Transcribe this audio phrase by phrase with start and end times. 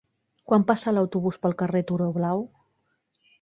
[0.51, 2.43] Quan passa l'autobús pel carrer Turó Blau?